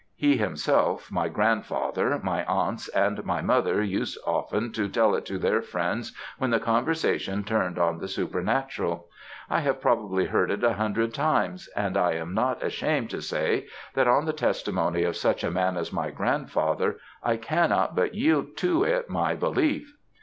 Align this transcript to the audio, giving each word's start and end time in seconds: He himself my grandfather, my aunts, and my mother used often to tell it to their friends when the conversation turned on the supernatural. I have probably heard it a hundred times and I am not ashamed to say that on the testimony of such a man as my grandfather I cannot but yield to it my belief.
He 0.15 0.35
himself 0.37 1.11
my 1.11 1.29
grandfather, 1.29 2.19
my 2.23 2.43
aunts, 2.45 2.87
and 2.87 3.23
my 3.23 3.39
mother 3.43 3.83
used 3.83 4.17
often 4.25 4.71
to 4.71 4.89
tell 4.89 5.13
it 5.13 5.27
to 5.27 5.37
their 5.37 5.61
friends 5.61 6.11
when 6.39 6.49
the 6.49 6.59
conversation 6.59 7.43
turned 7.43 7.77
on 7.77 7.99
the 7.99 8.07
supernatural. 8.07 9.05
I 9.47 9.59
have 9.59 9.79
probably 9.79 10.25
heard 10.25 10.49
it 10.49 10.63
a 10.63 10.73
hundred 10.73 11.13
times 11.13 11.69
and 11.75 11.95
I 11.95 12.13
am 12.13 12.33
not 12.33 12.63
ashamed 12.63 13.11
to 13.11 13.21
say 13.21 13.67
that 13.93 14.07
on 14.07 14.25
the 14.25 14.33
testimony 14.33 15.03
of 15.03 15.15
such 15.17 15.43
a 15.43 15.51
man 15.51 15.77
as 15.77 15.93
my 15.93 16.09
grandfather 16.09 16.97
I 17.21 17.37
cannot 17.37 17.95
but 17.95 18.15
yield 18.15 18.57
to 18.57 18.83
it 18.83 19.07
my 19.07 19.35
belief. 19.35 19.95